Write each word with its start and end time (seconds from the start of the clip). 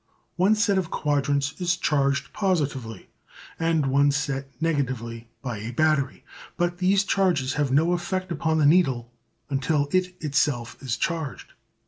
One 0.35 0.55
set 0.55 0.79
of 0.79 0.89
quadrants 0.89 1.53
is 1.61 1.77
charged 1.77 2.33
positively, 2.33 3.09
and 3.59 3.85
one 3.85 4.09
set 4.09 4.49
negatively, 4.59 5.29
by 5.43 5.59
a 5.59 5.73
battery, 5.73 6.25
but 6.57 6.79
these 6.79 7.03
charges 7.03 7.53
have 7.53 7.71
no 7.71 7.93
effect 7.93 8.31
upon 8.31 8.57
the 8.57 8.65
needle 8.65 9.11
until 9.51 9.85
it 9.91 10.07
is 10.07 10.13
itself 10.21 10.77
charged. 10.97 11.53